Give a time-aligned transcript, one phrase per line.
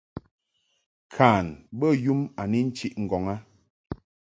[1.15, 1.45] Kan
[1.77, 3.35] bə yum a ni nchiʼ ŋgɔŋ a.